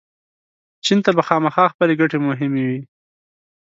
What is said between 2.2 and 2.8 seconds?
مهمې